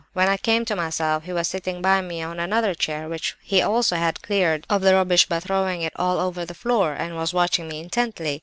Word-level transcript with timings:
When 0.13 0.29
I 0.29 0.37
came 0.37 0.65
to 0.65 0.75
myself 0.75 1.25
he 1.25 1.31
was 1.31 1.47
sitting 1.47 1.79
by 1.79 2.01
me 2.01 2.23
on 2.23 2.39
another 2.39 2.73
chair, 2.73 3.07
which 3.07 3.37
he 3.43 3.59
had 3.59 3.67
also 3.67 4.11
cleared 4.23 4.65
of 4.67 4.81
the 4.81 4.95
rubbish 4.95 5.27
by 5.27 5.39
throwing 5.39 5.83
it 5.83 5.93
all 5.95 6.17
over 6.19 6.43
the 6.43 6.55
floor, 6.55 6.93
and 6.93 7.15
was 7.15 7.35
watching 7.35 7.67
me 7.67 7.81
intently. 7.81 8.39